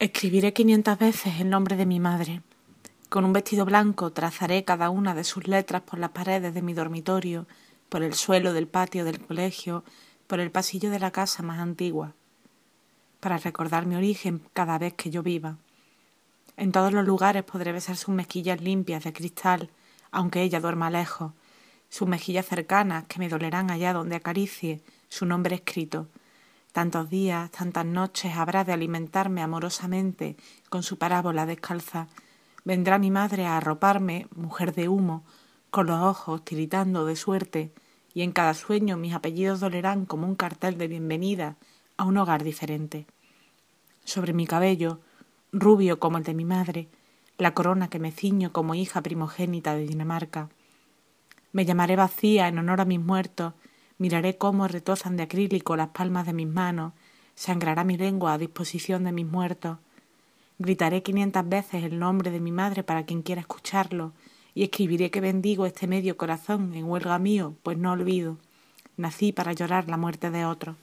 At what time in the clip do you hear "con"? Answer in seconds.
3.10-3.26, 30.68-30.84, 35.70-35.86